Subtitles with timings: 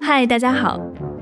[0.00, 0.80] 嗨，大家好。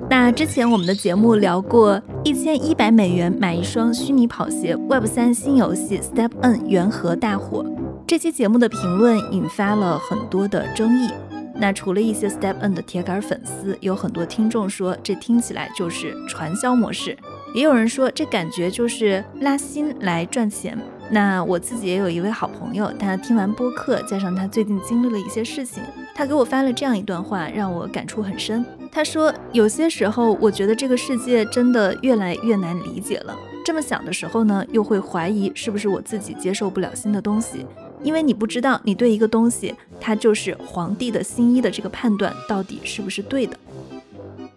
[0.09, 7.65] 那之前我们的节目聊过一千一百美元买一双虚拟跑鞋，Web 三新游戏 Step N 缘何大火？
[8.07, 11.11] 这期节目的评论引发了很多的争议。
[11.55, 17.17] 那除了一些 Step N 的铁杆粉丝，有很多听众说这听起来就是传销模式，
[17.55, 20.79] 也有人说这感觉就是拉新来赚钱。
[21.13, 25.83] 那我自己也有一位好朋友，他听完播客，加上他最近经历了一些事情，
[26.15, 28.65] 他给我发了这样一段话，让我感触很深。
[28.93, 33.37] 他说：“有些时候，我觉得这个世界真的越来越难理解了。
[33.65, 37.67] 这么想的时候呢，又会怀疑是不是我自己接受不了新的东西，
[38.03, 43.57] 因为你不知道你对一个东西，它就是皇帝的新衣的这个判断到底是不是对的。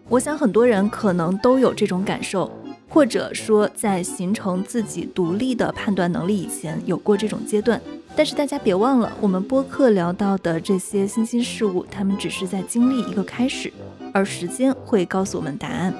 [0.08, 2.48] 我想很多人可能都有这种感受。”
[2.94, 7.80] 或者说，在形成自己独立的判断能力以前，有过这种阶段。
[8.14, 13.72] 但是大家别忘了，我们播客聊到的这些新兴事物，他们只是在经历一个开始，
[14.12, 15.92] 而时间会告诉我们答案。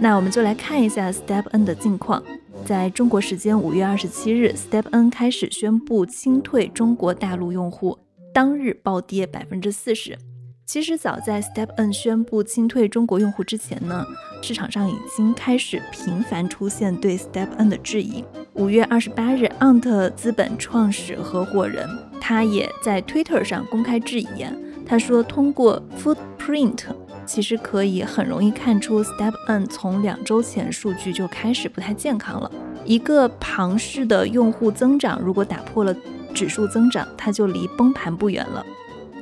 [0.00, 2.20] 那我们就来看一下 Step N 的近况。
[2.66, 7.96] 在中国时间五月二十七日，Step N 开始宣布清退中国大陆用户，
[8.34, 10.18] 当日暴跌百分之四十。
[10.72, 14.06] 其实早在 Step N 宣布清退中国用户之前呢，
[14.40, 18.24] 市场上已经开始频繁出现对 Step N 的质疑。
[18.52, 21.88] 五月二十八日，Ant 资本创始合伙人
[22.20, 24.46] 他也在 Twitter 上公开质疑，
[24.86, 26.84] 他说通过 Footprint，
[27.26, 32.48] 其实可以很容易看出 Step N 从两周前数据就开始不太健康了。
[32.84, 35.92] 一个庞氏的用户增长，如果打破了
[36.32, 38.64] 指数增长，它就离崩盘不远了。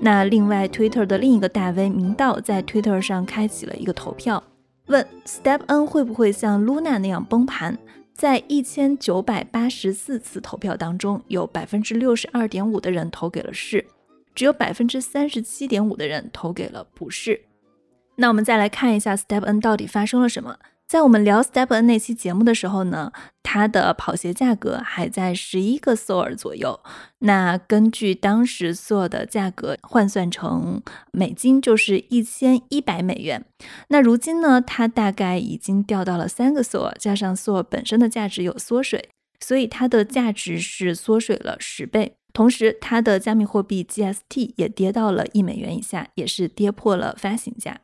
[0.01, 4.43] 那另外，Twitter 的另一个大 V 明道在 Twitter 上开启了一个投票，
[4.87, 7.77] 问 Step N 会不会像 Luna 那样崩盘？
[8.15, 13.85] 在一千九百八十四次投票当中，有百分之六十二点五的人投给了是，
[14.35, 17.41] 只有百分之三十七点五的人投给了不是。
[18.17, 20.57] 那我们再来看一下 Step N 到底发生了什么。
[20.89, 23.13] 在我们聊 Step N 那期节目的时候呢，
[23.43, 26.81] 它的跑鞋价格还在十一个索尔左右。
[27.19, 30.81] 那根据当时索尔的价格换算成
[31.13, 33.45] 美金，就是一千一百美元。
[33.89, 39.11] 那如今呢，它大概已经掉到了三个索尔，加上索尔本身的价值有缩水，
[39.41, 42.15] 所以它的价值是缩水了十倍。
[42.33, 47.79] 同时，它的加密货币 GST 也跌到了一美元以下，也是跌破了发行价。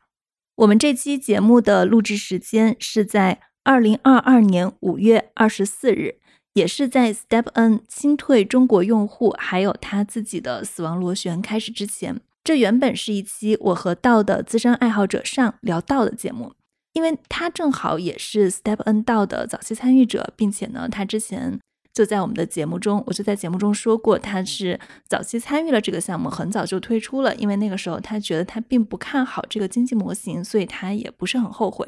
[0.56, 6.18] 我们这期节目的录制时间是在二零二二年五月二十四日，
[6.52, 12.20] 也是在 Step N 清退中国用户还有他自己的死亡螺旋开始之前。
[12.44, 16.52] 这原本是一期我和道的资深爱好者上聊道的节目，
[16.92, 21.58] 因为他正好也是 Step N 道的早期参与者，并且呢，他之前。
[21.94, 31.86] 就在我们的节目中，我就在节目中说过，他是早期参与了这个项目，很早就退出了，因为那个时候他觉得他并不看好这个经济模型，所以他也不是很后悔。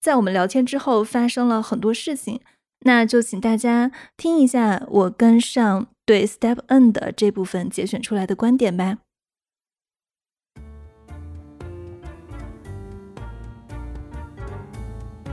[0.00, 2.40] 在我们聊天之后，发生了很多事情，
[2.84, 8.98] 那就请大家听一下我跟上对 Step N 的这部分节选出来的观点吧。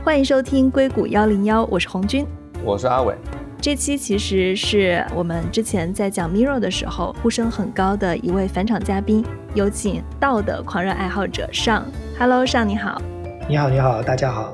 [0.02, 2.26] 欢迎收听硅谷幺零幺，我是红军，
[2.64, 3.16] 我是阿伟。
[3.60, 9.24] 这期其实是我们之前在讲 Mirror 的时候呼声很高的一位返场嘉宾，
[9.54, 11.84] 有请道的狂热爱好者上。
[12.18, 13.00] Hello，上你好。
[13.48, 14.52] 你好，你好，大家好。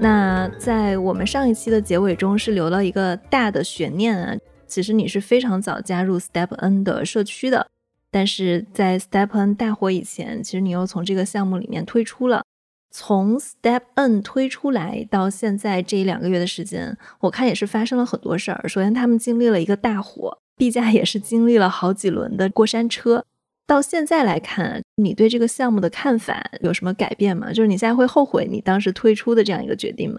[0.00, 4.36] 那在我们上一期的结尾中是留了一个大的悬念啊，
[4.66, 7.68] 其实你是非常早加入 Step N 的社区的，
[8.10, 12.42] 但是在 Step N 大火以前，其实你又从这个项目里面退出了。
[12.90, 18.66] 从 Step N 推出来到现在这一两个月的时间，我看也是发生了很多事儿。
[18.68, 23.24] 首先，他们经历了一个大火，币价也是经历了好几轮的过山车。
[23.66, 27.52] 到现在来看，你对这个项目的看法有什么改变吗？
[27.52, 30.18] 就是你现在会后悔你当时推出的这样一个决定吗？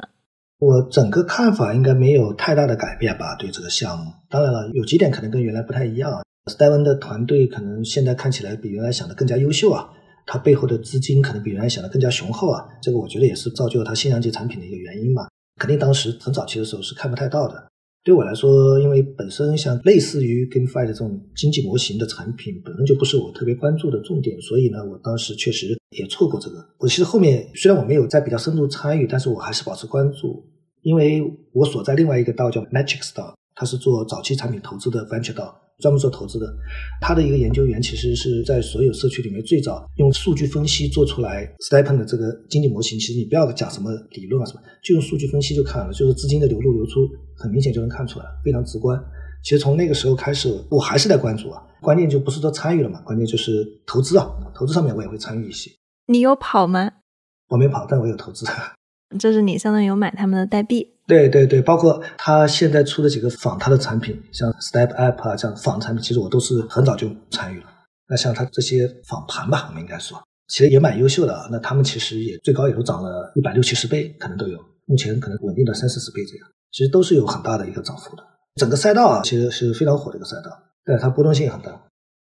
[0.59, 3.35] 我整个看法应该没有太大的改变吧。
[3.35, 6.21] 对这个项目，当然了，有几点可能跟原来不太一样。
[6.45, 9.89] Step N 的团队可能现在看起来比原来想的更加优秀啊。
[10.31, 15.27] 它背后的资金可能比原来想的更加雄厚啊，这个我觉得也是造就了它限量级产品的一个原因嘛。
[15.59, 17.67] 肯定当时很早期的时候是看不太到的。
[18.03, 26.63] 对我来说，因为本身像类似于 GameFi 的这种经济模型的产品，本身就不是我特别关注的重点，所以呢，我当时确实也错过这个。
[26.77, 30.47] 我其实后面虽然我没有在比较深度参与，但是我还是保持关注，
[30.83, 31.23] 因为
[31.53, 35.53] 我所在另外一个道叫 Matrix 道，它是做早期产品投资的 Venture 道。
[35.79, 36.45] 专门做投资的，
[36.99, 42.99] 他的一个研究员其实是在所有社区里面最早用数据分析做出来 Stepen 的这个经济模型。
[42.99, 47.07] 其实你不要讲什么理论啊什么，就用数据分析就看了，就是资金的流入流出
[47.37, 49.01] 很明显就能看出来，非常直观。
[49.41, 55.71] 其实从那个时候开始，我还是在关注啊，关键就不是说参与了嘛，关键就是投资啊，投资上面我也会参与一些。
[56.07, 56.91] 你有跑吗？
[57.47, 58.45] 我没跑，但我有投资。
[59.17, 60.95] 就是你相当于有买他们的代币。
[61.09, 67.65] 对对对，包括他现在出的几个仿他的产品，像 Step App 啊这样仿产品，其实我都是很早就参与了。
[68.07, 71.49] 那像他这些仿盘吧，我们应该说，其实也蛮优秀的。
[71.51, 74.59] 那他们其实也最高也都涨了一百六七十倍，可能都有。
[74.85, 78.23] 目前可能稳定的三四十倍这样，其实都是有很大的一个涨幅的。
[78.55, 80.51] 整个赛道啊，其实是非常火的一个赛道，
[80.85, 81.81] 但是它波动性也很大。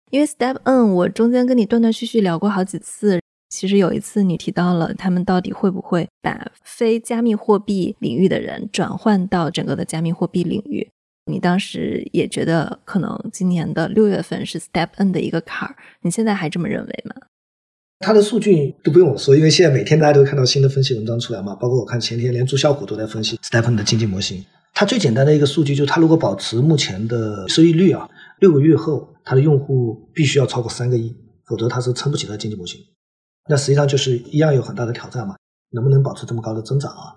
[0.09, 3.18] 因为 Step N，我中间跟你断断续续聊过好几次。
[3.49, 10.87] 其实有一次你提到了他们到底会不会把非加密货币领域的人转换到整个的加密货币领域？
[11.25, 17.15] 你当时也觉得可能今年的六月份是 Step N 的一个坎儿，你现在还这么认为吗？
[17.99, 24.43] 它的数据都不用我说，因为现在每天大家都看到新的分析文章出来嘛，包括我看前天连朱啸虎都在分析 Step N 的经济模型。
[24.73, 28.09] 它最简单的一个数据就是，它如果保持目前的收益率啊，
[28.39, 32.79] 六个月后它的用户必须要超过三个亿，否则它是撑不起它的经济模型。
[33.49, 35.35] 那实际上就是一样有很大的挑战嘛，
[35.71, 37.15] 能不能保持这么高的增长啊？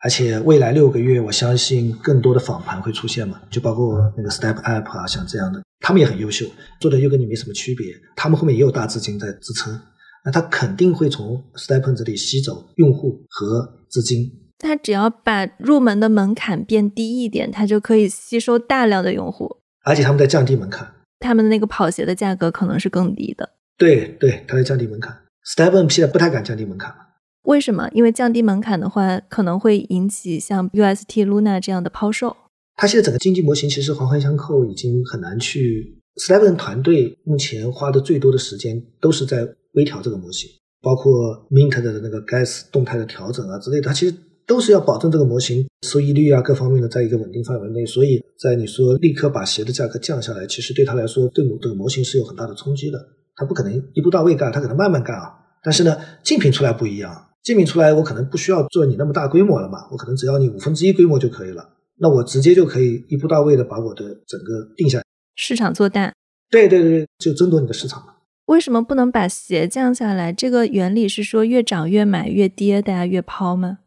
[0.00, 6.46] 而且未来六个月，我相信更多的访盘会出现嘛，就包括那个 Step App 啊，像这样的，他们也很优秀，
[6.80, 7.86] 做的又跟你没什么区别，
[8.16, 9.80] 他们后面也有大资金在支撑，
[10.24, 14.30] 那他肯定会从 Step 这里吸走用户和资金。
[14.58, 23.48] 他只要把入门的门槛变低一点，他就可以吸收大量的用户，而且他们在降低门槛，他们的那个跑鞋的价格可能是更低的。
[23.76, 25.16] 对对，他在降低门槛。
[25.48, 26.96] Step 现在不太敢降低门槛了，
[27.44, 27.88] 为什么？
[27.94, 32.36] 因为降低门槛的话，可能会引起像 UST Luna 这样的抛售。
[32.76, 35.98] 它现在整个经济模型其实环环相扣，已经很难去。
[36.16, 40.50] Stepn 团队目前花的最多的时间都是在微调这个模型，
[40.82, 44.14] 包括 Mint 的那个 Gas 动态的调整啊之类的，它其实
[44.46, 47.86] 都是要保证这个模型收益率啊各方面的在一个稳定范围内。
[47.86, 52.98] 所以在你说立刻把鞋的价格降下来，其实对他来说，对这个模型是有很大的冲击的。
[53.34, 55.37] 他不可能一步到位干，他可能慢慢干啊。
[55.62, 66.12] 但是呢，竞品出来不一样，竞品出来我可能不需要做你那么大规模了嘛，我可能只要你五分之一规模就可以了，那我直接就可以一步到位的把我的整个定下来，市场做大。
[66.50, 68.14] 对对对，就争夺你的市场嘛。
[68.46, 70.32] 为什么不能把鞋降下来？
[70.32, 73.78] 这个原理是说越涨越买，越跌大家越抛吗？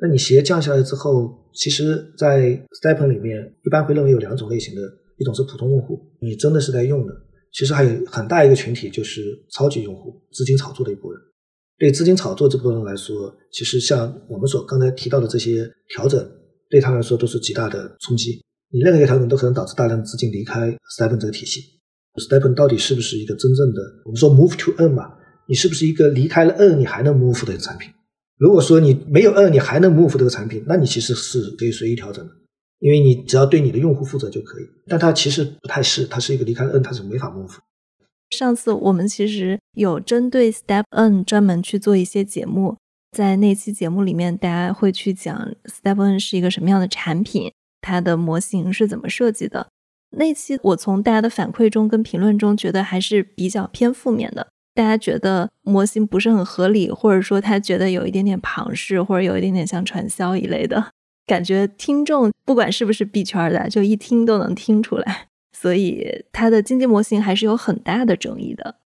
[0.00, 4.80] 那你鞋降下来之后，其实，在 Step 里面一般会认为有两种类型的，
[5.18, 7.12] 一种是普通用户，你真的是在用的。
[7.52, 11.20] 其实还有很大一个群体，就是超级用户、资金炒作的一波人。
[11.78, 16.28] 对资金炒作这部分人来说，其实像我们所刚才提到的这些调整，
[16.68, 18.42] 对他来说都是极大的冲击。
[18.70, 21.62] 你任何一个调整都可能导致大量资金离开 StepN 这个体系。
[22.16, 25.12] StepN 到底是不是一个真正的我们说 Move to N 嘛？
[25.48, 27.90] 你是不是一个离开了 N 你还能 Move 的产品？
[28.36, 32.32] 如果说你没有 N 你还能 Move 这个产品，那你其实是可以随意调整的。
[32.80, 37.56] 因为你只要对你的用户负责就可以，但它其实不太是，它是一个离开了 N，它是没法 move。
[38.30, 42.76] 上次我们其实有针对 Step N 专门去做一些节目，
[43.10, 49.68] 在那期节目里面，大家会去讲 Step N 是一个什么样的产品，它的模型是怎么设计的。
[50.16, 60.92] 那期我从大家的反馈中跟评论中觉得还是比较偏负面的，大家觉得模型不是很合理，或者说他觉得有一点点庞氏，或者有一点点像传销一类的。
[61.28, 68.76] 感觉听众不管是不是币圈的，就一听都能听出来，所以它的经济模型还是有很大的争议的。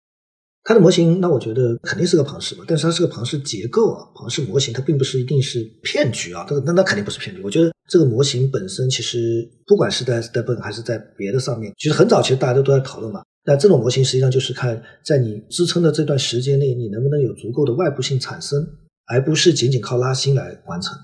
[0.65, 7.43] 它的模型，那我觉得肯定是个庞氏嘛，但是它是个庞氏结构啊，庞氏模型它并不是一定是骗局啊，这个那那肯定不是骗局。
[7.43, 13.23] 我觉得这个模型本身其实不管是在 Step 还是在别的上面，其实很早其实大家都都在讨论嘛。
[13.45, 18.65] 那这种模型实际上就是看在你支撑的这段时间内，你能不能有足够的外部性产生，
[19.07, 20.97] 而不是仅仅靠拉新来完成。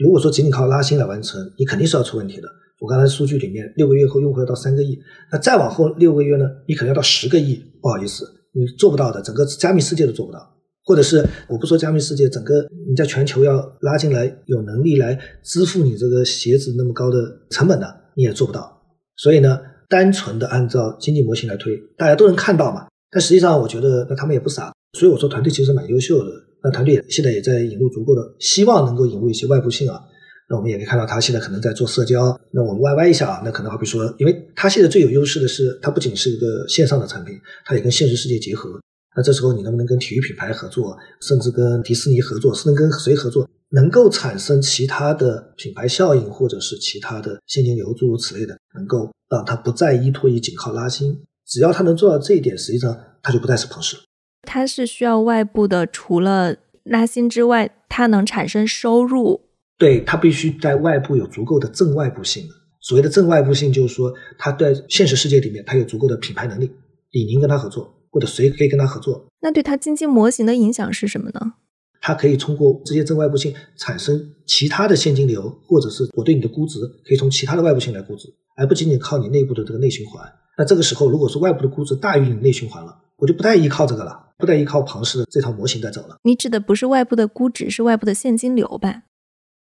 [0.00, 2.48] 如果说仅仅靠拉新来完成，你肯定是要出问题的。
[2.80, 4.98] 我刚才数据里面，六个月后用户要到三个亿，
[5.30, 7.62] 那再往后六个月呢，你可能要到十个亿。
[7.82, 10.38] 不好意思，你做不到的，整个加密世界都做不到。
[10.82, 17.18] 或者是我不说加密世界，整个你在全球要拉进来有能力来支付你这个鞋子那么高的
[17.50, 18.82] 成本的，你也做不到。
[19.16, 22.86] 所以呢，单纯的按照经济模型来推，大家都能看到嘛。
[23.10, 24.72] 但实际上，我觉得那他们也不傻。
[24.98, 26.30] 所以我说团队其实蛮优秀的。
[26.62, 30.00] 那团队现在也在引入足够的，希望能够引入一些外部性啊。
[30.48, 32.38] 那我们也可以看到，他现在可能在做社交。
[32.50, 38.80] 那我们 YY 一下啊，那可能好比说，因为他现在最有优势的是，它不仅是一个线上的产品，它也跟现实世界结合。
[39.16, 51.16] 那这时候你能不能跟体育品牌合作，甚至跟迪士尼合作，是能跟谁合作，能够产生其他的品牌效应，或者是其他的现金流诸如此类的，能够让它不再依托于仅靠拉新。
[51.46, 54.02] 只要他能做到这一点，实际上他就不再是庞氏了。
[54.42, 59.42] 它是需要外部的，除了拉新之外，它能产生收入。
[59.78, 62.44] 对，它必须在外部有足够的正外部性。
[62.80, 66.70] 所谓的正外部性，就是说它在现实世界里面，它有足够的品牌能力。
[67.12, 69.26] 李宁跟他合作，或者谁可以跟他合作。
[69.40, 71.54] 那对它经济模型的影响是什么呢？
[72.00, 80.24] 它可以通过这些正外部性产生其他的现金流，或者是我对你的估值可以从其他的外部性来估值，而不仅仅靠你内部的这个内循环。
[80.56, 86.16] 那这个时候，如果是外部的估值大于你内循环了，我就不太依靠这个了，不再依靠庞氏的这套模型在走了。
[86.24, 89.02] 你指的不是外部的估值，是外部的现金流吧？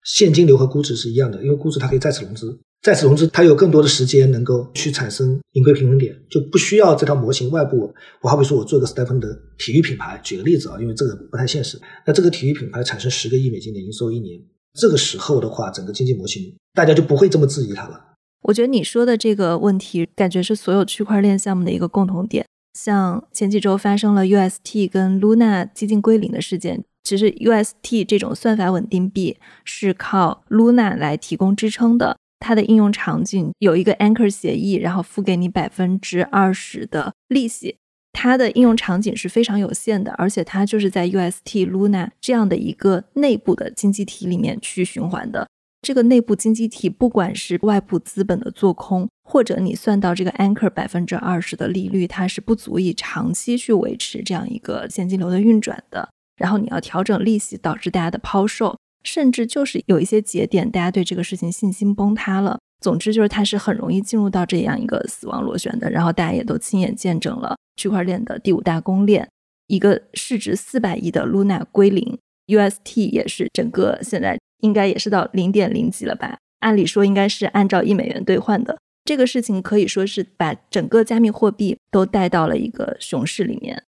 [0.04, 7.94] 现金流和估值是一样的，因为估值它可以再次融资，再次融资它有更多的时间能够去产生盈亏平衡点，就不需要这套模型外部。
[8.22, 11.78] 我好比说我做一个 Stephen 的体育品牌，举个例子啊，因为这个不太现实。
[12.08, 14.40] 那这个体育品牌产生十个亿美金的营收一年，
[14.74, 18.00] 这个时候的话，整个经济模型大家就不会这么质疑它了。
[18.44, 22.46] 我觉得你说的这个问题，感觉是所有区块链项目的一个共同点。
[22.74, 32.18] 像前几周发生了 UST 跟 Luna 接近归零的事件，其实 UST 这种算法稳定币是靠 Luna 来提供支撑的。
[32.40, 37.76] 它的应用场景有一个 Anchor 协议，然后付给你百分之二十的利息。
[38.14, 45.48] 它的应用场景是非常有限的，而且它就是在 UST Luna 这样的一个内部的经济体里面去循环的。
[45.82, 56.10] 这个内部经济体，不管是外部资本的做空，或者你算到这个 anchor 百分之二十的利率，它是不足以长期去维持这样一个现金流的运转的。
[56.36, 62.60] 然后你要调整利息，导致大家的抛售，甚至就是有一些节点，大家对这个事情信心崩塌了。
[62.82, 65.90] 总之就是它是很容易进入到这样一个死亡螺旋的。
[65.90, 69.30] 然后大家也都亲眼见证了区块链的第五大公链，
[69.68, 72.18] 一个市值四百亿的 Luna 归零
[72.48, 74.38] ，UST 也是整个现在。
[74.60, 76.38] 应该也是到零点零几了吧？
[76.60, 78.78] 按理说应该是按照一美元兑换的。
[79.06, 83.82] 这个事情可以说是把整个加密货币都带到了一个熊市里面。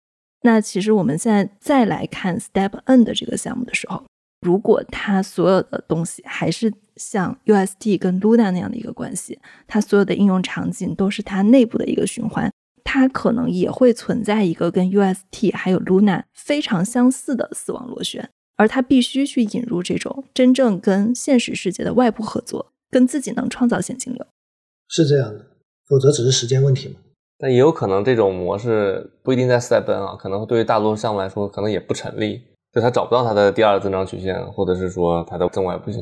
[0.43, 4.03] 那其实我们现在再来看 Step N 的这个项目的时候，
[4.41, 9.37] 如果它所有的东西还是像 UST 跟 Luna 那样的一个关系，
[9.67, 12.51] 它所有的应用场景都是它内部的一个循环，
[12.83, 18.27] 它可能也会存在一个跟 UST 还有 Luna 非常相似的死亡螺旋。
[18.57, 24.25] 而他必须去引入这种真正跟现实世界的外部合作，跟自己能创造现金流，
[24.87, 25.45] 是这样的，
[25.87, 26.95] 否则只是时间问题嘛。
[27.39, 32.39] 但也有可能这种模式不一定在 Step N 啊，可能对于大多数项目来说，可能也不成立，
[32.71, 36.01] 就他找不到他的第二增长曲线，或者是说他的正外部性。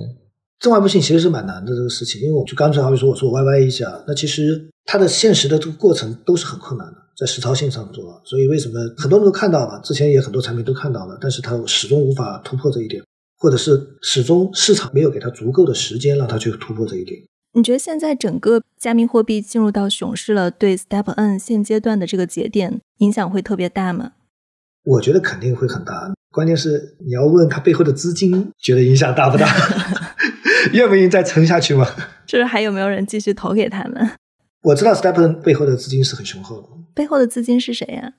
[0.59, 6.97] 正外部性其实是蛮难的这个事情，因为我就刚才好比说我说我 YY 一下，那其实它的现实的这个过程都是很困难的。
[7.19, 9.81] 在实操性上做，所以为什么很多人都看到了？
[9.83, 13.03] 之前也很多产品都看到了，但是它始终无法突破这一点，
[13.37, 17.19] 或者是始终市场没有给它足够的时间让它去突破这一点。
[17.53, 24.13] 你觉得现在整个加密货币进入到熊市了，对 Step N 现阶段的这个节点影响会特别大吗？
[24.85, 29.45] 我觉得肯定会很大，关键是你要问他背后的资金，觉得影响大不大？
[30.71, 31.85] 愿不愿意再撑下去吗？
[32.25, 34.09] 就是还有没有人继续投给他们？
[34.63, 36.67] 我知道 Stepn 背后的资金是很雄厚的。
[36.93, 38.13] 背后的资金是谁呀？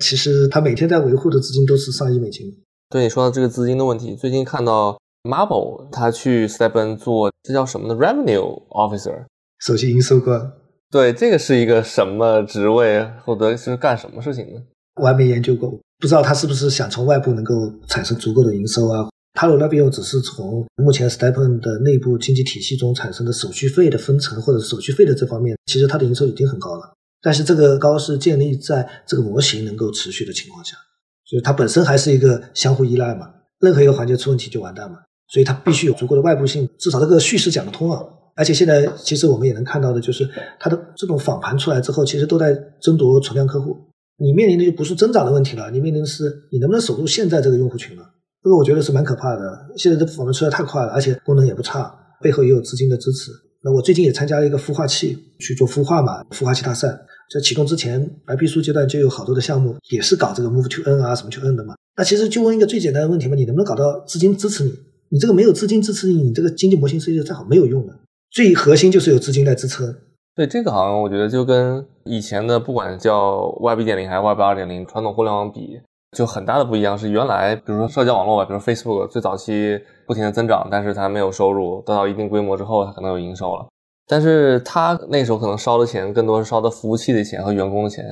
[0.00, 2.52] 其实他每天在维护的资金都是上亿美金。
[2.90, 9.26] 对你说到这个资金的问题，最近看到 Marble 他去 Stepn 做这叫什么呢？Revenue Officer，
[9.60, 10.52] 首席营收官。
[10.90, 14.60] 对，这个是一个什么职位，或者是干什么事情呢？
[15.00, 17.54] 我还没研究过，不知道他是不是想从外部能够
[17.88, 19.08] 产生足够的营收啊？
[19.34, 26.94] 他罗那边只是从目前 Stepn 的内部经济体系中产生的手续费的分成或者手续费的这方面，其实它的营收已经很高了。
[27.20, 30.76] 但是这个高是建立在这个模型能够持续的情况下，
[31.24, 33.28] 所以它本身还是一个相互依赖嘛。
[33.60, 34.98] 任何一个环节出问题就完蛋嘛。
[35.26, 38.00] 所以它必须有足够的外部性，至少这个叙事讲得通啊。
[38.36, 40.28] 而且现在其实我们也能看到的就是
[40.60, 43.76] 它的这种访盘出来之后，其实都在争夺存量客户。
[44.18, 48.13] 你面临的就不是增长的问题了，你面临的是你能不能守住现在这个用户群了。
[48.44, 49.70] 这个我觉得是蛮可怕的。
[49.74, 53.32] 现在这访问出来太快了，而且功能也不差，背后也有资金的支持。
[53.62, 56.88] 那我最近也参加了一个孵化器去做孵化嘛，孵化器大赛
[57.32, 61.74] 在启动之前，白皮书阶段就有好多的项目也是搞这个 Move to N 啊，什么 to N 的嘛。
[61.96, 64.74] 那其实就问一个最简单的问题嘛，你能不能搞到资金支持你？
[65.08, 67.94] 你这个没有资金支持你，你这个经济模型设计的再好没有用的。
[68.30, 69.96] 最核心就是有资金来支撑。
[70.36, 75.80] 对这个好像我觉得就跟以前的不管叫 Web 一点零还是 Web 二点零传统互联网比。
[76.14, 83.66] 就很大的不一样是，原来比如说社交网络吧，比如 Facebook 最早期不停的增长，但是它没有收入，到到一定规模之后，它可能有营收了。
[84.06, 88.04] 但是它那时候可能烧的钱更多是烧的服务器的钱和员工的钱。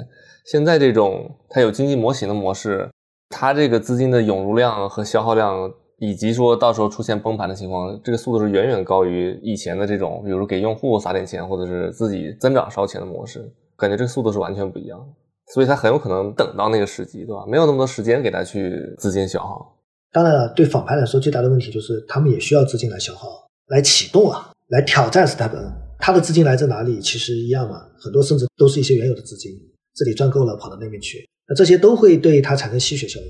[0.45, 2.91] 现在这种它有经济模型的模式，
[3.29, 15.07] 它这个资金的涌入量和消耗量，以及说到时候出现崩盘的情况，这个速度是远远高于以前的这种，比如给用户撒点钱或者是自己增长烧钱的模式，感觉这个速度是完全不一样的。
[15.53, 17.45] 所以他很有可能等到那个时机，对吧？
[17.47, 19.77] 没有那么多时间给他去资金消耗。
[20.11, 23.29] 当然了，对访盘来说，最大的问题就是他们也需要资金来消耗、
[23.69, 25.73] 来启动啊，来挑战 Step N。
[25.99, 27.01] 他的资金来自哪里？
[27.01, 29.53] 其实一样嘛，很多甚至都是一些原有的资金。
[29.95, 31.29] 这里赚够了，跑到那边去。
[31.49, 33.27] 那这些都会对他产生吸血效应。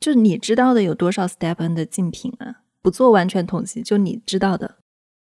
[0.00, 2.62] 就你知道的有多少 Step N 的竞品啊？
[2.82, 4.76] 不做完全统计，就你知道的。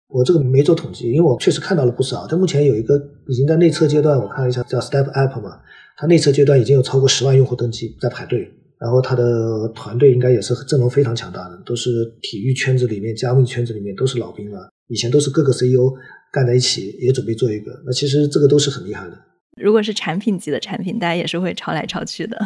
[0.09, 2.26] 我这个没做统计，因为我确实看到了不少。
[2.28, 2.97] 但目前有一个
[3.28, 5.61] 已经在内测阶段，我看了一下叫 Step App 嘛，
[5.97, 8.51] 它内测阶段已经有超过十万用户登记在排队。
[8.77, 15.91] 然后它的团队应该也是阵容非常强大的，都是体育圈子里面、加密圈子里面都是老兵了，以前都是各个 CEO
[16.31, 17.73] 干在一起，也准备做一个。
[17.87, 19.19] 那其实这个都是很厉害的。
[19.57, 22.39] 如果是产品级的产品，大家也是会抄来抄去的。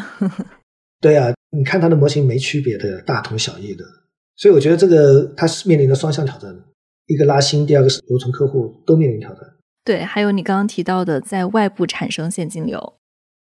[1.01, 3.85] 对啊，你看它的模型没区别的，大同小异的。
[4.37, 6.55] 所以我觉得这个它是面临着双向挑战，
[7.07, 9.41] 一个拉新，第二个是留存客户，都面临挑战。
[9.85, 12.95] 对，还有你刚刚提到的在外部产生现金流，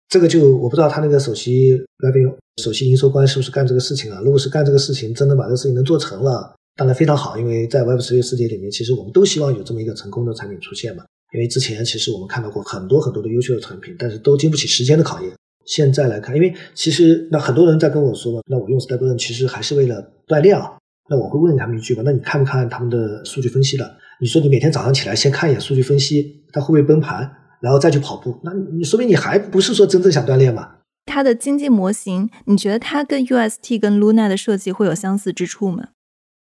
[0.10, 4.22] 这个就我不知道他那个首席 revenue 首席营收官是不是干这个事情啊？
[4.24, 11.04] 如果是干这个事情，真的把这个事情能做成了，当然非常好，因为在 Web 十六世界里面，其实我们都希望有这么一个成功的产品出现嘛。
[11.34, 15.32] 因为之前其实我们看到过很多很多的优秀的产品，但是都经不起时间的考验。
[15.66, 20.74] 现在来看，因为其实那很多人在跟我说嘛，那我用 Step N 其实还是为了锻炼啊。
[21.10, 23.98] 那我会问他们一句吧，那你看不看他们的数据分析的？
[24.22, 27.30] 你说你每天早上起来先看一眼数据分析，他会不会崩盘，
[27.63, 28.38] 然后再去跑步？
[28.43, 30.70] 那你说明你还不是说真正想锻炼嘛？
[31.05, 35.89] 它的经济模型，你觉得它跟 UST 跟 Luna 的设计会有相似之处吗？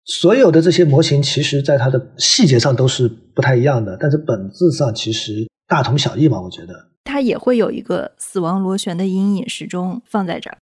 [0.05, 6.41] 所有的这些模型，其实在它的细节上都是不太一样的，但是本质上其实大同小异嘛。
[6.43, 10.59] 我觉得它也会有一个死亡螺旋的阴影始终放在这儿，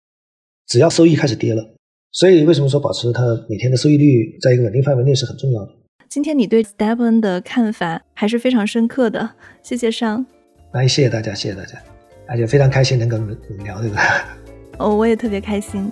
[0.66, 1.74] 只要收益开始跌了。
[2.12, 5.72] 所以，为什么说保持它每天的收益率在一个稳定范围内是很重要的？
[6.08, 10.24] 今天你对 Step N 的看法还是非常深刻的，谢谢上。
[10.76, 11.78] 那谢谢大家，谢谢大家，
[12.28, 13.96] 而且非常开心能跟你们聊这个。
[14.76, 15.90] 哦，我也特别开心。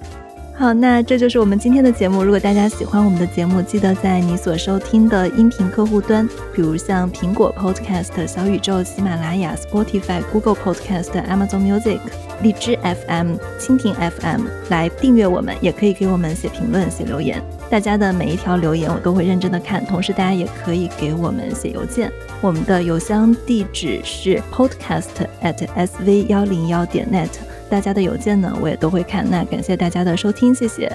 [0.57, 2.23] 好，那这就是我们今天的节目。
[2.23, 11.99] 如果大家喜欢我们的节目，记得在你所收听的音频客户端，比如像苹果 Podcast、小宇宙、喜马拉雅、Spotify、Google Podcast、Amazon Music、
[12.41, 17.43] 荔枝 FM、蜻蜓 FM 来订阅我们，也可以给我们写评论、写留言。
[17.69, 25.09] 大家的每一条留言我都会认真的看，同时大家也可以给我们写邮件，我们的邮箱地址是 podcast
[25.43, 27.31] at sv 幺零幺点 net。
[27.75, 29.29] 大家的邮件呢，我也都会看。
[29.29, 30.89] 那感谢大家的收听，谢谢。